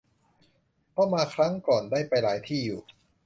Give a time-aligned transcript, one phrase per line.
[0.91, 2.81] เพราะมาครั้งก่อนก็ได้ไปหลายที่อยู่